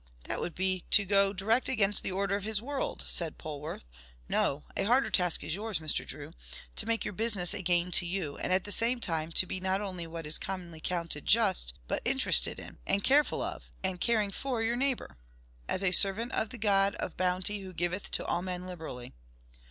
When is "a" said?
4.75-4.85, 7.53-7.61, 15.83-15.91